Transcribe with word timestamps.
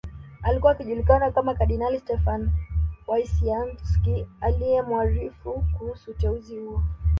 Alikuwa 0.41 0.71
akijulikana 0.71 1.31
kama 1.31 1.53
kardinali 1.53 1.99
Stefan 1.99 2.49
Wyszynsk 3.07 4.27
aliyemuarifu 4.41 5.65
kuhusu 5.77 6.11
uteuzi 6.11 6.57
huo 6.59 6.83